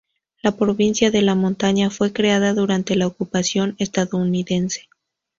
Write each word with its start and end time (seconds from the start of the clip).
La 0.41 0.57
provincia 0.57 1.11
de 1.11 1.21
La 1.21 1.35
Montaña 1.35 1.91
fue 1.91 2.11
creada 2.11 2.55
durante 2.55 2.95
la 2.95 3.05
ocupación 3.05 3.75
estadounidense. 3.77 4.89